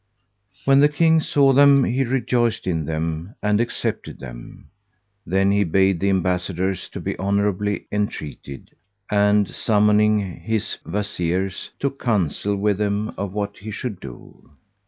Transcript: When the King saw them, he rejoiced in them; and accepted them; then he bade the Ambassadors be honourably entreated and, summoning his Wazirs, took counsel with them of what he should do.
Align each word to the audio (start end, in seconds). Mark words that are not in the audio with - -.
When 0.65 0.79
the 0.79 0.89
King 0.89 1.19
saw 1.21 1.53
them, 1.53 1.83
he 1.83 2.03
rejoiced 2.03 2.65
in 2.65 2.85
them; 2.85 3.35
and 3.43 3.61
accepted 3.61 4.19
them; 4.19 4.71
then 5.27 5.51
he 5.51 5.63
bade 5.63 5.99
the 5.99 6.09
Ambassadors 6.09 6.89
be 6.89 7.15
honourably 7.19 7.85
entreated 7.91 8.71
and, 9.11 9.47
summoning 9.47 10.39
his 10.41 10.79
Wazirs, 10.87 11.69
took 11.77 11.99
counsel 12.01 12.55
with 12.57 12.79
them 12.79 13.13
of 13.15 13.33
what 13.33 13.57
he 13.59 13.69
should 13.69 13.99
do. 13.99 14.49